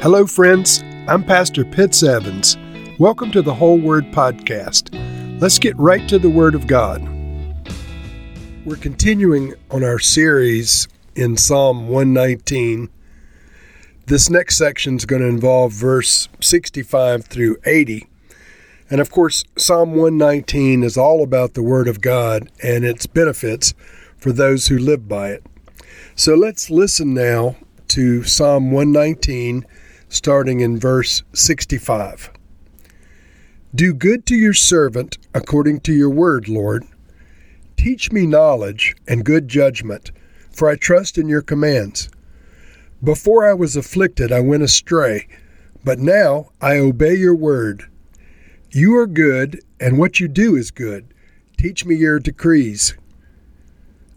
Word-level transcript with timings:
Hello, 0.00 0.28
friends. 0.28 0.84
I'm 1.08 1.24
Pastor 1.24 1.64
Pitts 1.64 2.04
Evans. 2.04 2.56
Welcome 3.00 3.32
to 3.32 3.42
the 3.42 3.52
Whole 3.52 3.80
Word 3.80 4.04
Podcast. 4.12 4.94
Let's 5.40 5.58
get 5.58 5.76
right 5.76 6.08
to 6.08 6.20
the 6.20 6.30
Word 6.30 6.54
of 6.54 6.68
God. 6.68 7.02
We're 8.64 8.76
continuing 8.76 9.54
on 9.72 9.82
our 9.82 9.98
series 9.98 10.86
in 11.16 11.36
Psalm 11.36 11.88
119. 11.88 12.88
This 14.06 14.30
next 14.30 14.56
section 14.56 14.94
is 14.94 15.04
going 15.04 15.20
to 15.20 15.26
involve 15.26 15.72
verse 15.72 16.28
65 16.40 17.24
through 17.24 17.56
80. 17.66 18.06
And 18.88 19.00
of 19.00 19.10
course, 19.10 19.42
Psalm 19.56 19.96
119 19.96 20.84
is 20.84 20.96
all 20.96 21.24
about 21.24 21.54
the 21.54 21.62
Word 21.64 21.88
of 21.88 22.00
God 22.00 22.48
and 22.62 22.84
its 22.84 23.06
benefits 23.06 23.74
for 24.16 24.30
those 24.30 24.68
who 24.68 24.78
live 24.78 25.08
by 25.08 25.30
it. 25.30 25.44
So 26.14 26.36
let's 26.36 26.70
listen 26.70 27.14
now 27.14 27.56
to 27.88 28.22
Psalm 28.22 28.70
119 28.70 29.66
starting 30.08 30.60
in 30.60 30.78
verse 30.78 31.22
65. 31.34 32.30
Do 33.74 33.92
good 33.92 34.24
to 34.26 34.34
your 34.34 34.54
servant 34.54 35.18
according 35.34 35.80
to 35.80 35.92
your 35.92 36.10
word, 36.10 36.48
Lord. 36.48 36.84
Teach 37.76 38.10
me 38.10 38.26
knowledge 38.26 38.96
and 39.06 39.24
good 39.24 39.46
judgment, 39.48 40.10
for 40.50 40.68
I 40.68 40.76
trust 40.76 41.18
in 41.18 41.28
your 41.28 41.42
commands. 41.42 42.08
Before 43.02 43.48
I 43.48 43.52
was 43.52 43.76
afflicted, 43.76 44.32
I 44.32 44.40
went 44.40 44.62
astray, 44.62 45.28
but 45.84 45.98
now 45.98 46.50
I 46.60 46.78
obey 46.78 47.14
your 47.14 47.36
word. 47.36 47.88
You 48.70 48.96
are 48.96 49.06
good, 49.06 49.62
and 49.78 49.98
what 49.98 50.18
you 50.18 50.28
do 50.28 50.56
is 50.56 50.70
good. 50.70 51.14
Teach 51.56 51.84
me 51.84 51.94
your 51.94 52.18
decrees. 52.18 52.96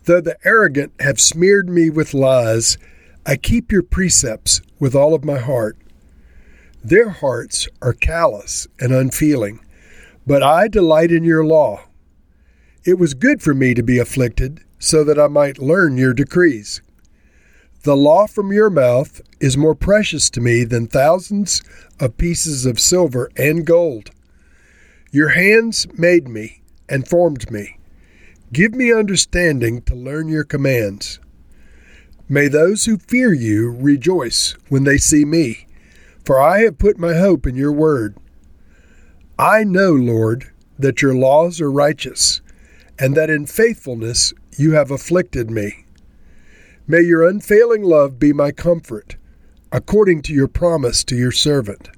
Though 0.06 0.22
the 0.22 0.38
arrogant 0.44 0.94
have 1.00 1.20
smeared 1.22 1.70
me 1.70 1.90
with 1.90 2.14
lies, 2.14 2.78
I 3.26 3.36
keep 3.36 3.72
your 3.72 3.84
precepts 3.84 4.62
with 4.80 4.96
all 4.96 5.14
of 5.14 5.24
my 5.24 5.38
heart. 5.38 5.78
Their 6.84 7.10
hearts 7.10 7.68
are 7.82 7.94
callous 7.94 8.68
and 8.80 8.92
unfeeling, 8.92 9.60
but 10.26 10.42
I 10.42 10.68
delight 10.68 11.12
in 11.12 11.24
your 11.24 11.46
law. 11.46 11.84
It 12.84 12.98
was 12.98 13.14
good 13.14 13.44
for 13.44 13.54
me 13.54 13.76
to 13.76 13.84
be 13.84 14.00
afflicted, 14.00 14.64
so 14.80 15.04
that 15.04 15.20
I 15.20 15.28
might 15.28 15.60
learn 15.60 15.98
your 15.98 16.16
decrees. 16.16 16.82
The 17.84 17.96
law 17.96 18.26
from 18.26 18.52
your 18.52 18.72
mouth 18.72 19.22
is 19.40 19.56
more 19.56 19.76
precious 19.76 20.32
to 20.32 20.42
me 20.42 20.64
than 20.64 20.88
thousands 20.88 21.62
of 22.00 22.18
pieces 22.18 22.66
of 22.66 22.80
silver 22.80 23.30
and 23.38 23.66
gold. 23.66 24.10
Your 25.12 25.30
hands 25.30 25.86
made 25.96 26.28
me 26.28 26.64
and 26.90 27.08
formed 27.08 27.52
me. 27.52 27.78
Give 28.52 28.74
me 28.74 28.92
understanding 28.92 29.84
to 29.84 29.94
learn 29.94 30.28
your 30.28 30.44
commands. 30.44 31.20
May 32.32 32.48
those 32.48 32.86
who 32.86 32.98
fear 32.98 33.32
you 33.34 33.70
rejoice 33.70 34.56
when 34.70 34.86
they 34.86 34.98
see 34.98 35.26
me 35.26 35.68
for 36.26 36.40
I 36.40 36.62
have 36.62 36.78
put 36.78 36.98
my 36.98 37.16
hope 37.16 37.48
in 37.48 37.56
your 37.56 37.72
word. 37.72 38.16
I 39.38 39.64
know, 39.64 39.92
Lord, 39.92 40.52
that 40.78 41.02
your 41.02 41.16
laws 41.16 41.60
are 41.60 41.72
righteous, 41.72 42.42
and 43.00 43.16
that 43.16 43.30
in 43.30 43.46
faithfulness 43.46 44.34
you 44.58 44.74
have 44.74 44.92
afflicted 44.92 45.50
me. 45.50 45.86
May 46.88 47.02
your 47.02 47.28
unfailing 47.28 47.84
love 47.84 48.20
be 48.20 48.34
my 48.34 48.52
comfort, 48.52 49.16
according 49.72 50.22
to 50.24 50.34
your 50.34 50.48
promise 50.48 51.04
to 51.06 51.16
your 51.16 51.32
servant. 51.32 51.90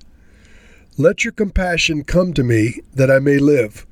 Let 0.98 1.24
your 1.24 1.34
compassion 1.34 2.04
come 2.04 2.34
to 2.34 2.44
me 2.44 2.82
that 2.94 3.12
I 3.12 3.20
may 3.20 3.40
live, 3.40 3.86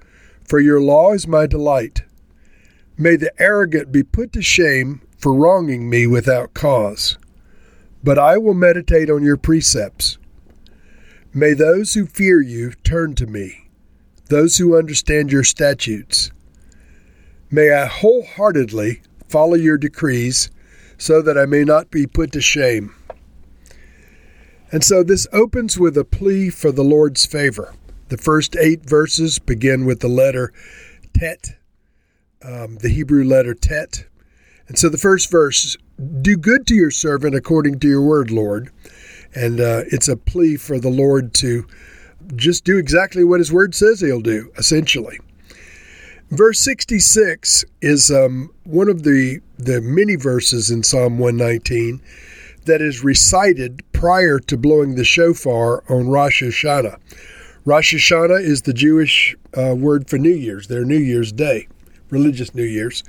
for 0.44 0.60
your 0.60 0.80
law 0.80 1.14
is 1.14 1.28
my 1.28 1.48
delight. 1.48 2.04
May 2.98 3.16
the 3.16 3.34
arrogant 3.42 3.92
be 3.92 4.04
put 4.04 4.32
to 4.34 4.42
shame 4.42 5.02
for 5.22 5.34
wronging 5.34 5.90
me 5.90 6.08
without 6.08 6.54
cause. 6.54 7.18
But 8.04 8.18
I 8.18 8.38
will 8.38 8.56
meditate 8.56 9.10
on 9.10 9.24
your 9.24 9.38
precepts. 9.38 10.18
May 11.34 11.54
those 11.54 11.94
who 11.94 12.06
fear 12.08 12.42
you 12.42 12.72
turn 12.84 13.16
to 13.16 13.28
me, 13.28 13.70
those 14.28 14.58
who 14.58 14.78
understand 14.78 15.32
your 15.32 15.44
statutes. 15.44 16.32
May 17.50 17.72
I 17.72 17.86
wholeheartedly 17.86 19.02
follow 19.30 19.56
your 19.56 19.78
decrees 19.78 20.50
so 20.98 21.22
that 21.22 21.38
I 21.38 21.46
may 21.46 21.64
not 21.64 21.92
be 21.92 22.08
put 22.08 22.32
to 22.34 22.42
shame. 22.42 22.96
And 24.72 24.84
so 24.84 25.04
this 25.04 25.28
opens 25.34 25.78
with 25.78 25.98
a 25.98 26.06
plea 26.06 26.50
for 26.50 26.72
the 26.72 26.84
Lord's 26.84 27.26
favor. 27.26 27.74
The 28.10 28.18
first 28.18 28.56
eight 28.56 28.84
verses 28.84 29.40
begin 29.40 29.86
with 29.86 30.00
the 30.00 30.08
letter 30.08 30.54
Tet, 31.14 31.58
um, 32.42 32.78
the 32.78 32.90
Hebrew 32.90 33.24
letter 33.24 33.54
Tet. 33.54 34.06
And 34.72 34.80
so 34.80 34.88
the 34.88 34.98
first 34.98 35.30
verse 35.30 35.76
Do 36.22 36.38
good 36.38 36.66
to 36.68 36.74
your 36.74 36.92
servant 36.92 37.36
according 37.36 37.80
to 37.80 37.90
your 37.90 38.02
word, 38.02 38.32
Lord. 38.32 38.72
And 39.36 39.60
uh, 39.60 39.84
it's 39.88 40.08
a 40.08 40.16
plea 40.16 40.56
for 40.56 40.80
the 40.80 40.88
Lord 40.90 41.34
to 41.36 41.68
just 42.38 42.64
do 42.64 42.78
exactly 42.78 43.26
what 43.26 43.42
His 43.42 43.52
Word 43.52 43.76
says 43.76 44.00
He'll 44.00 44.22
do, 44.22 44.50
essentially. 44.58 45.20
Verse 46.30 46.58
66 46.62 47.66
is 47.82 48.12
um, 48.12 48.50
one 48.64 48.88
of 48.88 49.04
the, 49.04 49.42
the 49.58 49.82
many 49.82 50.16
verses 50.16 50.72
in 50.72 50.84
Psalm 50.84 51.20
119 51.20 52.02
that 52.64 52.82
is 52.82 53.04
recited 53.04 53.84
prior 53.92 54.40
to 54.40 54.56
blowing 54.56 54.96
the 54.96 55.04
shofar 55.04 55.84
on 55.90 56.08
Rosh 56.08 56.42
Hashanah. 56.44 56.98
Rosh 57.66 57.94
Hashanah 57.94 58.42
is 58.42 58.62
the 58.62 58.74
Jewish 58.74 59.36
uh, 59.54 59.76
word 59.76 60.10
for 60.10 60.18
New 60.18 60.30
Year's, 60.30 60.68
their 60.70 60.86
New 60.86 60.98
Year's 60.98 61.34
Day, 61.34 61.68
religious 62.10 62.56
New 62.56 62.64
Year's. 62.64 63.04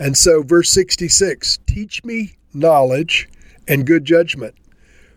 And 0.00 0.16
so, 0.16 0.42
verse 0.42 0.72
66 0.72 1.58
Teach 1.66 2.02
me 2.02 2.36
knowledge 2.54 3.28
and 3.68 3.86
good 3.86 4.06
judgment, 4.06 4.54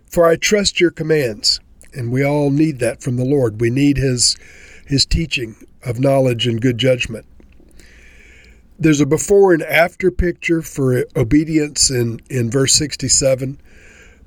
for 0.06 0.28
I 0.28 0.36
trust 0.36 0.82
your 0.82 0.92
commands. 0.92 1.62
And 1.94 2.12
we 2.12 2.24
all 2.26 2.50
need 2.50 2.80
that 2.80 3.02
from 3.02 3.16
the 3.16 3.26
Lord. 3.26 3.62
We 3.62 3.70
need 3.70 3.98
his 3.98 4.36
his 4.86 5.06
teaching 5.06 5.56
of 5.86 6.00
knowledge 6.00 6.46
and 6.46 6.62
good 6.62 6.78
judgment. 6.78 7.26
There's 8.78 9.00
a 9.00 9.06
before 9.06 9.54
and 9.54 9.64
after 9.64 10.12
picture 10.12 10.62
for 10.62 11.06
obedience 11.16 11.90
in, 11.90 12.20
in 12.30 12.52
verse 12.52 12.74
67. 12.74 13.62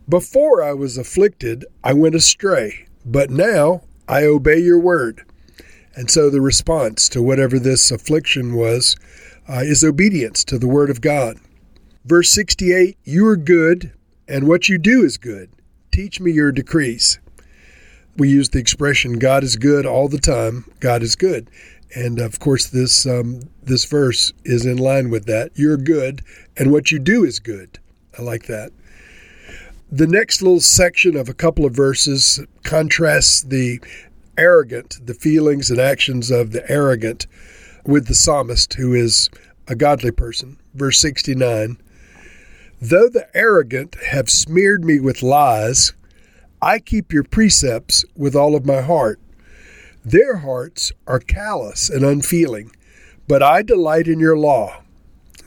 Before 0.09 0.62
I 0.62 0.73
was 0.73 0.97
afflicted, 0.97 1.67
I 1.84 1.93
went 1.93 2.15
astray, 2.15 2.87
but 3.05 3.28
now 3.28 3.83
I 4.09 4.25
obey 4.25 4.59
your 4.59 4.78
word. 4.78 5.25
And 5.94 6.11
so 6.11 6.31
the 6.31 6.41
response 6.41 7.09
to 7.11 7.23
whatever 7.23 7.59
this 7.59 7.91
affliction 7.91 8.55
was 8.55 8.97
uh, 9.48 9.62
is 9.62 9.84
obedience 9.84 10.44
to 10.44 10.58
the 10.58 10.68
word 10.68 10.90
of 10.90 11.00
God. 11.00 11.38
Verse 12.04 12.30
68 12.30 12.96
You 13.04 13.26
are 13.26 13.36
good, 13.36 13.92
and 14.28 14.46
what 14.46 14.68
you 14.68 14.78
do 14.78 15.02
is 15.02 15.16
good. 15.16 15.50
Teach 15.92 16.20
me 16.20 16.30
your 16.30 16.52
decrees. 16.52 17.18
We 18.16 18.28
use 18.30 18.48
the 18.48 18.58
expression 18.58 19.18
God 19.18 19.44
is 19.44 19.56
good 19.56 19.84
all 19.84 20.08
the 20.08 20.18
time. 20.18 20.70
God 20.80 21.02
is 21.02 21.16
good. 21.16 21.50
And 21.94 22.18
of 22.18 22.40
course, 22.40 22.66
this 22.66 23.06
um, 23.06 23.40
this 23.62 23.84
verse 23.84 24.32
is 24.44 24.66
in 24.66 24.76
line 24.76 25.10
with 25.10 25.26
that. 25.26 25.52
You're 25.54 25.76
good, 25.76 26.22
and 26.56 26.72
what 26.72 26.90
you 26.90 26.98
do 26.98 27.24
is 27.24 27.38
good. 27.38 27.78
I 28.18 28.22
like 28.22 28.46
that. 28.46 28.72
The 29.90 30.06
next 30.06 30.42
little 30.42 30.60
section 30.60 31.16
of 31.16 31.28
a 31.28 31.34
couple 31.34 31.64
of 31.64 31.74
verses 31.74 32.40
contrasts 32.64 33.42
the 33.42 33.80
arrogant, 34.36 35.06
the 35.06 35.14
feelings 35.14 35.70
and 35.70 35.80
actions 35.80 36.30
of 36.30 36.52
the 36.52 36.68
arrogant, 36.70 37.26
with 37.86 38.06
the 38.06 38.14
psalmist, 38.14 38.74
who 38.74 38.94
is 38.94 39.30
a 39.69 39.74
godly 39.74 40.10
person. 40.10 40.58
Verse 40.74 40.98
69 41.00 41.78
Though 42.80 43.08
the 43.08 43.28
arrogant 43.34 43.97
have 44.10 44.28
smeared 44.28 44.84
me 44.84 45.00
with 45.00 45.22
lies, 45.22 45.92
I 46.60 46.78
keep 46.78 47.12
your 47.12 47.25
precepts 47.25 48.04
with 48.14 48.36
all 48.36 48.54
of 48.54 48.66
my 48.66 48.82
heart. 48.82 49.19
Their 50.04 50.36
hearts 50.36 50.92
are 51.06 51.19
callous 51.19 51.88
and 51.88 52.04
unfeeling, 52.04 52.70
but 53.26 53.42
I 53.42 53.62
delight 53.62 54.08
in 54.08 54.20
your 54.20 54.36
law. 54.36 54.82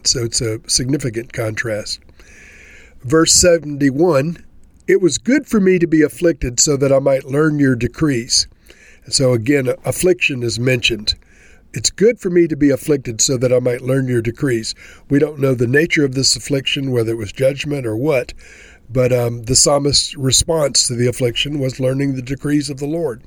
So 0.03 0.23
it's 0.23 0.41
a 0.41 0.59
significant 0.67 1.31
contrast. 1.33 1.99
Verse 3.03 3.33
71 3.33 4.43
It 4.87 5.01
was 5.01 5.17
good 5.17 5.47
for 5.47 5.59
me 5.59 5.79
to 5.79 5.87
be 5.87 6.01
afflicted 6.01 6.59
so 6.59 6.75
that 6.77 6.91
I 6.91 6.99
might 6.99 7.25
learn 7.25 7.59
your 7.59 7.75
decrees. 7.75 8.47
And 9.05 9.13
so 9.13 9.33
again, 9.33 9.69
affliction 9.85 10.43
is 10.43 10.59
mentioned. 10.59 11.15
It's 11.73 11.91
good 11.91 12.19
for 12.19 12.29
me 12.29 12.47
to 12.47 12.55
be 12.55 12.71
afflicted 12.71 13.21
so 13.21 13.37
that 13.37 13.53
I 13.53 13.59
might 13.59 13.81
learn 13.81 14.07
your 14.07 14.21
decrees. 14.21 14.73
We 15.09 15.19
don't 15.19 15.39
know 15.39 15.53
the 15.53 15.67
nature 15.67 16.03
of 16.03 16.15
this 16.15 16.35
affliction, 16.35 16.91
whether 16.91 17.11
it 17.11 17.17
was 17.17 17.31
judgment 17.31 17.85
or 17.85 17.95
what, 17.95 18.33
but 18.89 19.13
um, 19.13 19.43
the 19.43 19.55
psalmist's 19.55 20.15
response 20.17 20.87
to 20.87 20.95
the 20.95 21.07
affliction 21.07 21.59
was 21.59 21.79
learning 21.79 22.15
the 22.15 22.23
decrees 22.23 22.69
of 22.69 22.79
the 22.79 22.87
Lord. 22.87 23.23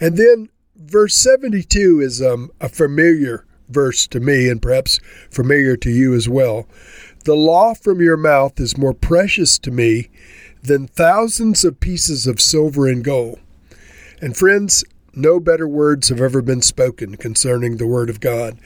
And 0.00 0.16
then 0.16 0.48
verse 0.76 1.14
72 1.14 2.00
is 2.00 2.22
um, 2.22 2.50
a 2.60 2.70
familiar 2.70 3.44
verse 3.68 4.06
to 4.08 4.20
me 4.20 4.48
and 4.48 4.62
perhaps 4.62 4.98
familiar 5.30 5.76
to 5.76 5.90
you 5.90 6.14
as 6.14 6.28
well. 6.28 6.66
The 7.24 7.34
law 7.34 7.74
from 7.74 8.00
your 8.00 8.16
mouth 8.16 8.58
is 8.58 8.78
more 8.78 8.94
precious 8.94 9.58
to 9.58 9.70
me 9.70 10.08
than 10.62 10.86
thousands 10.86 11.64
of 11.64 11.80
pieces 11.80 12.26
of 12.26 12.40
silver 12.40 12.88
and 12.88 13.04
gold. 13.04 13.40
And 14.20 14.36
friends, 14.36 14.84
no 15.18 15.40
better 15.40 15.68
words 15.68 16.08
have 16.08 16.20
ever 16.20 16.40
been 16.40 16.62
spoken 16.62 17.16
concerning 17.16 17.76
the 17.76 17.86
Word 17.86 18.08
of 18.08 18.20
God. 18.20 18.58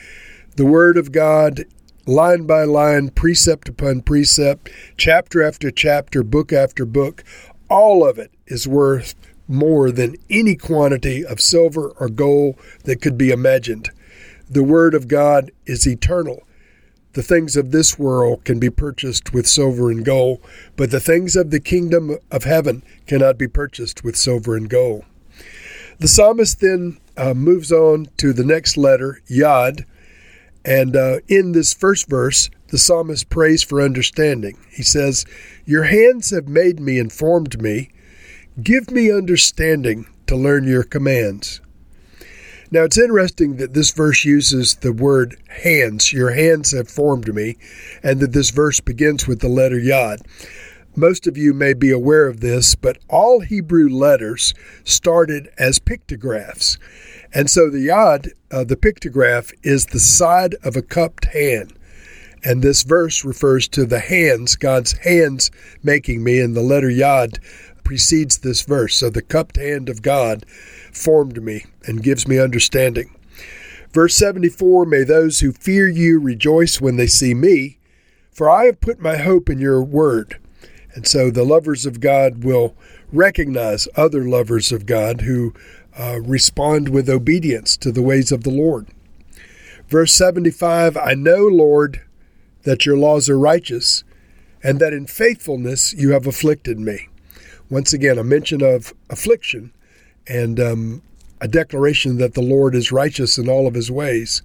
The 0.56 0.66
Word 0.66 0.96
of 0.98 1.10
God, 1.10 1.64
line 2.06 2.46
by 2.46 2.64
line, 2.64 3.08
precept 3.08 3.68
upon 3.68 4.02
precept, 4.02 4.68
chapter 4.96 5.42
after 5.42 5.70
chapter, 5.70 6.22
book 6.22 6.52
after 6.52 6.84
book, 6.84 7.24
all 7.70 8.06
of 8.06 8.18
it 8.18 8.30
is 8.46 8.68
worth 8.68 9.14
more 9.48 9.90
than 9.90 10.16
any 10.28 10.54
quantity 10.54 11.24
of 11.24 11.40
silver 11.40 11.88
or 11.98 12.08
gold 12.08 12.56
that 12.84 13.00
could 13.00 13.16
be 13.16 13.30
imagined. 13.30 13.90
The 14.48 14.62
Word 14.62 14.94
of 14.94 15.08
God 15.08 15.50
is 15.64 15.86
eternal. 15.86 16.42
The 17.14 17.22
things 17.22 17.56
of 17.56 17.70
this 17.70 17.98
world 17.98 18.44
can 18.44 18.58
be 18.58 18.70
purchased 18.70 19.32
with 19.32 19.46
silver 19.46 19.90
and 19.90 20.04
gold, 20.04 20.40
but 20.76 20.90
the 20.90 21.00
things 21.00 21.36
of 21.36 21.50
the 21.50 21.60
kingdom 21.60 22.18
of 22.30 22.44
heaven 22.44 22.82
cannot 23.06 23.38
be 23.38 23.48
purchased 23.48 24.04
with 24.04 24.16
silver 24.16 24.56
and 24.56 24.68
gold. 24.68 25.04
The 25.98 26.08
psalmist 26.08 26.60
then 26.60 26.98
uh, 27.16 27.34
moves 27.34 27.70
on 27.70 28.06
to 28.18 28.32
the 28.32 28.44
next 28.44 28.76
letter, 28.76 29.20
Yod, 29.26 29.84
and 30.64 30.96
uh, 30.96 31.18
in 31.28 31.52
this 31.52 31.74
first 31.74 32.08
verse, 32.08 32.48
the 32.68 32.78
psalmist 32.78 33.28
prays 33.28 33.62
for 33.62 33.82
understanding. 33.82 34.56
He 34.70 34.82
says, 34.82 35.24
Your 35.64 35.84
hands 35.84 36.30
have 36.30 36.48
made 36.48 36.80
me 36.80 36.98
informed 36.98 37.60
me. 37.60 37.90
Give 38.62 38.90
me 38.90 39.10
understanding 39.10 40.06
to 40.26 40.36
learn 40.36 40.64
your 40.64 40.84
commands. 40.84 41.60
Now 42.70 42.84
it's 42.84 42.98
interesting 42.98 43.56
that 43.56 43.74
this 43.74 43.90
verse 43.90 44.24
uses 44.24 44.76
the 44.76 44.92
word 44.92 45.36
hands. 45.48 46.12
Your 46.12 46.30
hands 46.30 46.70
have 46.72 46.88
formed 46.88 47.34
me, 47.34 47.58
and 48.02 48.20
that 48.20 48.32
this 48.32 48.50
verse 48.50 48.80
begins 48.80 49.28
with 49.28 49.40
the 49.40 49.48
letter 49.48 49.78
Yod. 49.78 50.20
Most 50.94 51.26
of 51.26 51.38
you 51.38 51.54
may 51.54 51.72
be 51.72 51.90
aware 51.90 52.26
of 52.26 52.40
this, 52.40 52.74
but 52.74 52.98
all 53.08 53.40
Hebrew 53.40 53.88
letters 53.88 54.52
started 54.84 55.48
as 55.56 55.78
pictographs. 55.78 56.76
And 57.32 57.48
so 57.48 57.70
the 57.70 57.80
Yod, 57.80 58.28
uh, 58.50 58.64
the 58.64 58.76
pictograph, 58.76 59.54
is 59.62 59.86
the 59.86 59.98
side 59.98 60.54
of 60.62 60.76
a 60.76 60.82
cupped 60.82 61.26
hand. 61.26 61.72
And 62.44 62.60
this 62.60 62.82
verse 62.82 63.24
refers 63.24 63.68
to 63.68 63.86
the 63.86 64.00
hands, 64.00 64.54
God's 64.54 64.92
hands 64.98 65.50
making 65.82 66.22
me, 66.22 66.40
and 66.40 66.54
the 66.54 66.60
letter 66.60 66.90
Yod 66.90 67.38
precedes 67.84 68.38
this 68.38 68.60
verse. 68.60 68.94
So 68.94 69.08
the 69.08 69.22
cupped 69.22 69.56
hand 69.56 69.88
of 69.88 70.02
God 70.02 70.44
formed 70.92 71.42
me 71.42 71.64
and 71.86 72.02
gives 72.02 72.28
me 72.28 72.38
understanding. 72.38 73.16
Verse 73.92 74.14
74 74.16 74.84
May 74.84 75.04
those 75.04 75.40
who 75.40 75.52
fear 75.52 75.88
you 75.88 76.20
rejoice 76.20 76.82
when 76.82 76.96
they 76.96 77.06
see 77.06 77.32
me, 77.32 77.78
for 78.30 78.50
I 78.50 78.64
have 78.64 78.82
put 78.82 79.00
my 79.00 79.16
hope 79.16 79.48
in 79.48 79.58
your 79.58 79.82
word. 79.82 80.38
And 80.94 81.06
so 81.06 81.30
the 81.30 81.44
lovers 81.44 81.86
of 81.86 82.00
God 82.00 82.44
will 82.44 82.74
recognize 83.12 83.88
other 83.96 84.24
lovers 84.24 84.72
of 84.72 84.86
God 84.86 85.22
who 85.22 85.54
uh, 85.98 86.20
respond 86.20 86.88
with 86.88 87.08
obedience 87.08 87.76
to 87.78 87.92
the 87.92 88.02
ways 88.02 88.32
of 88.32 88.44
the 88.44 88.50
Lord. 88.50 88.88
Verse 89.88 90.14
75 90.14 90.96
I 90.96 91.14
know, 91.14 91.46
Lord, 91.46 92.02
that 92.62 92.86
your 92.86 92.96
laws 92.96 93.28
are 93.28 93.38
righteous, 93.38 94.04
and 94.62 94.80
that 94.80 94.92
in 94.92 95.06
faithfulness 95.06 95.92
you 95.92 96.12
have 96.12 96.26
afflicted 96.26 96.78
me. 96.78 97.08
Once 97.68 97.92
again, 97.92 98.18
a 98.18 98.24
mention 98.24 98.62
of 98.62 98.92
affliction 99.10 99.72
and 100.26 100.60
um, 100.60 101.02
a 101.40 101.48
declaration 101.48 102.18
that 102.18 102.34
the 102.34 102.42
Lord 102.42 102.74
is 102.74 102.92
righteous 102.92 103.38
in 103.38 103.48
all 103.48 103.66
of 103.66 103.74
his 103.74 103.90
ways. 103.90 104.42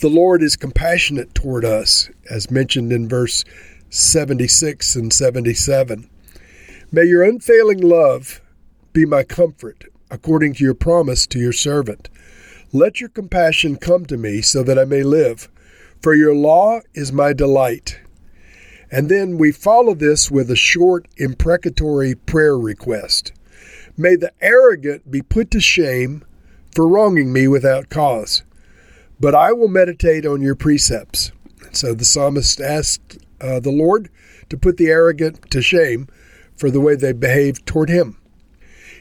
The 0.00 0.08
Lord 0.08 0.42
is 0.42 0.56
compassionate 0.56 1.34
toward 1.34 1.64
us, 1.64 2.10
as 2.28 2.50
mentioned 2.50 2.92
in 2.92 3.08
verse 3.08 3.44
76 3.92 4.94
and 4.94 5.12
77. 5.12 6.08
May 6.92 7.04
your 7.06 7.24
unfailing 7.24 7.80
love 7.80 8.40
be 8.92 9.04
my 9.04 9.24
comfort, 9.24 9.84
according 10.12 10.54
to 10.54 10.64
your 10.64 10.74
promise 10.74 11.26
to 11.26 11.40
your 11.40 11.52
servant. 11.52 12.08
Let 12.72 13.00
your 13.00 13.08
compassion 13.08 13.76
come 13.76 14.06
to 14.06 14.16
me 14.16 14.42
so 14.42 14.62
that 14.62 14.78
I 14.78 14.84
may 14.84 15.02
live, 15.02 15.48
for 16.00 16.14
your 16.14 16.36
law 16.36 16.82
is 16.94 17.12
my 17.12 17.32
delight. 17.32 18.00
And 18.92 19.08
then 19.08 19.38
we 19.38 19.50
follow 19.50 19.94
this 19.94 20.30
with 20.30 20.52
a 20.52 20.56
short 20.56 21.08
imprecatory 21.16 22.14
prayer 22.14 22.56
request. 22.56 23.32
May 23.96 24.14
the 24.14 24.32
arrogant 24.40 25.10
be 25.10 25.20
put 25.20 25.50
to 25.50 25.60
shame 25.60 26.24
for 26.76 26.86
wronging 26.86 27.32
me 27.32 27.48
without 27.48 27.90
cause, 27.90 28.44
but 29.18 29.34
I 29.34 29.52
will 29.52 29.68
meditate 29.68 30.24
on 30.24 30.42
your 30.42 30.54
precepts. 30.54 31.32
So 31.72 31.94
the 31.94 32.04
psalmist 32.04 32.60
asked 32.60 33.18
uh, 33.40 33.60
the 33.60 33.70
Lord 33.70 34.10
to 34.48 34.56
put 34.56 34.76
the 34.76 34.88
arrogant 34.88 35.50
to 35.50 35.62
shame 35.62 36.08
for 36.56 36.70
the 36.70 36.80
way 36.80 36.94
they 36.94 37.12
behaved 37.12 37.66
toward 37.66 37.88
him. 37.88 38.16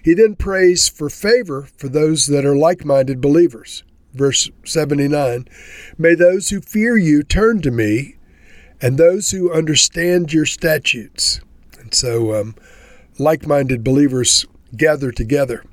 He 0.04 0.14
then 0.14 0.36
prays 0.36 0.88
for 0.88 1.10
favor 1.10 1.68
for 1.78 1.90
those 1.90 2.28
that 2.28 2.46
are 2.46 2.56
like 2.56 2.86
minded 2.86 3.20
believers. 3.20 3.84
Verse 4.14 4.50
79 4.66 5.48
May 5.98 6.16
those 6.16 6.50
who 6.50 6.62
fear 6.62 6.98
you 6.98 7.22
turn 7.22 7.62
to 7.62 7.72
me, 7.72 8.16
and 8.82 8.98
those 8.98 9.32
who 9.32 9.52
understand 9.52 10.32
your 10.32 10.46
statutes. 10.46 11.42
And 11.80 11.94
so, 11.94 12.34
um, 12.34 12.56
like 13.18 13.46
minded 13.46 13.84
believers 13.84 14.46
gather 14.76 15.12
together. 15.12 15.64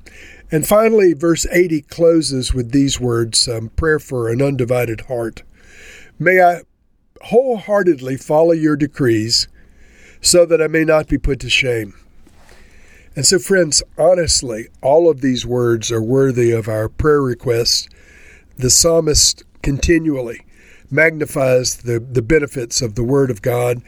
And 0.51 0.67
finally, 0.67 1.13
verse 1.13 1.45
80 1.51 1.81
closes 1.83 2.53
with 2.53 2.71
these 2.71 2.99
words 2.99 3.47
um, 3.47 3.69
prayer 3.69 3.99
for 3.99 4.29
an 4.29 4.41
undivided 4.41 5.01
heart. 5.01 5.43
May 6.19 6.41
I 6.41 6.61
wholeheartedly 7.23 8.17
follow 8.17 8.53
your 8.53 8.75
decrees 8.75 9.47
so 10.21 10.45
that 10.45 10.61
I 10.61 10.67
may 10.67 10.83
not 10.83 11.07
be 11.07 11.17
put 11.17 11.39
to 11.41 11.49
shame. 11.49 11.93
And 13.15 13.25
so, 13.25 13.39
friends, 13.39 13.81
honestly, 13.97 14.67
all 14.81 15.09
of 15.09 15.21
these 15.21 15.45
words 15.45 15.91
are 15.91 16.01
worthy 16.01 16.51
of 16.51 16.67
our 16.67 16.87
prayer 16.87 17.21
requests. 17.21 17.89
The 18.57 18.69
psalmist 18.69 19.43
continually 19.63 20.45
magnifies 20.91 21.77
the, 21.77 21.99
the 21.99 22.21
benefits 22.21 22.81
of 22.81 22.95
the 22.95 23.03
Word 23.03 23.31
of 23.31 23.41
God 23.41 23.81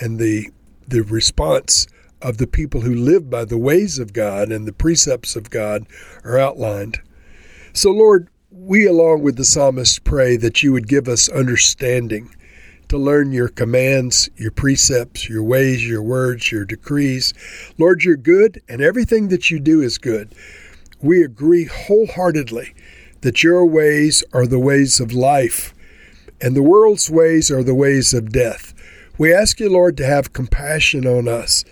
and 0.00 0.18
the, 0.18 0.50
the 0.86 1.02
response 1.02 1.86
of 2.22 2.38
the 2.38 2.46
people 2.46 2.82
who 2.82 2.94
live 2.94 3.28
by 3.28 3.44
the 3.44 3.58
ways 3.58 3.98
of 3.98 4.12
God 4.12 4.50
and 4.50 4.66
the 4.66 4.72
precepts 4.72 5.36
of 5.36 5.50
God 5.50 5.86
are 6.24 6.38
outlined. 6.38 7.00
So, 7.72 7.90
Lord, 7.90 8.28
we, 8.50 8.86
along 8.86 9.22
with 9.22 9.36
the 9.36 9.44
psalmist, 9.44 10.04
pray 10.04 10.36
that 10.36 10.62
you 10.62 10.72
would 10.72 10.88
give 10.88 11.08
us 11.08 11.28
understanding 11.28 12.34
to 12.88 12.98
learn 12.98 13.32
your 13.32 13.48
commands, 13.48 14.28
your 14.36 14.50
precepts, 14.50 15.28
your 15.28 15.42
ways, 15.42 15.86
your 15.88 16.02
words, 16.02 16.50
your 16.52 16.64
decrees. 16.64 17.34
Lord, 17.78 18.04
you're 18.04 18.16
good, 18.16 18.62
and 18.68 18.80
everything 18.80 19.28
that 19.28 19.50
you 19.50 19.58
do 19.58 19.80
is 19.80 19.98
good. 19.98 20.34
We 21.00 21.22
agree 21.22 21.64
wholeheartedly 21.64 22.74
that 23.22 23.42
your 23.42 23.64
ways 23.64 24.22
are 24.32 24.46
the 24.46 24.58
ways 24.58 25.00
of 25.00 25.12
life, 25.12 25.74
and 26.40 26.54
the 26.54 26.62
world's 26.62 27.10
ways 27.10 27.50
are 27.50 27.62
the 27.62 27.74
ways 27.74 28.14
of 28.14 28.32
death. 28.32 28.72
We 29.18 29.32
ask 29.32 29.58
you, 29.60 29.70
Lord, 29.70 29.96
to 29.96 30.06
have 30.06 30.32
compassion 30.32 31.06
on 31.06 31.26
us. 31.26 31.64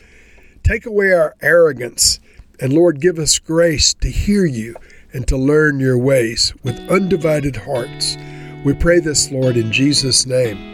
Take 0.63 0.87
away 0.87 1.13
our 1.13 1.35
arrogance, 1.43 2.19
and 2.59 2.73
Lord, 2.73 3.01
give 3.01 3.19
us 3.19 3.39
grace 3.39 3.95
to 3.95 4.11
hear 4.11 4.47
you 4.47 4.75
and 5.13 5.29
to 5.29 5.37
learn 5.37 5.79
your 5.79 5.99
ways 5.99 6.55
with 6.63 6.91
undivided 6.91 7.57
hearts. 7.57 8.17
We 8.65 8.73
pray 8.73 8.99
this, 8.99 9.31
Lord, 9.31 9.57
in 9.57 9.71
Jesus' 9.71 10.27
name. 10.27 10.74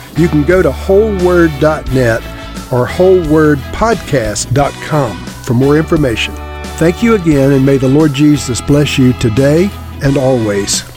you 0.17 0.27
can 0.27 0.43
go 0.43 0.61
to 0.61 0.71
wholeword.net 0.71 2.21
or 2.71 2.87
wholewordpodcast.com 2.87 5.25
for 5.25 5.53
more 5.53 5.77
information. 5.77 6.33
Thank 6.77 7.03
you 7.03 7.15
again, 7.15 7.51
and 7.51 7.65
may 7.65 7.77
the 7.77 7.87
Lord 7.87 8.13
Jesus 8.13 8.61
bless 8.61 8.97
you 8.97 9.13
today 9.13 9.69
and 10.01 10.17
always. 10.17 10.90